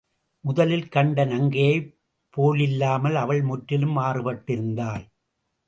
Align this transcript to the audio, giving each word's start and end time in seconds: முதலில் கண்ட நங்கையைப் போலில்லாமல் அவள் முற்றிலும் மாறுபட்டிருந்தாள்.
முதலில் 0.45 0.87
கண்ட 0.87 1.25
நங்கையைப் 1.25 1.91
போலில்லாமல் 2.37 3.15
அவள் 3.15 3.41
முற்றிலும் 3.41 3.97
மாறுபட்டிருந்தாள். 3.97 5.03